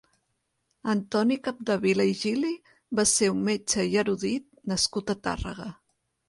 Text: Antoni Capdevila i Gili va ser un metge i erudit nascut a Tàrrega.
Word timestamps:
Antoni 0.93 1.35
Capdevila 1.47 2.07
i 2.11 2.15
Gili 2.21 2.49
va 3.01 3.05
ser 3.11 3.29
un 3.35 3.45
metge 3.51 3.87
i 3.91 3.95
erudit 4.05 4.49
nascut 4.73 5.15
a 5.17 5.19
Tàrrega. 5.29 5.71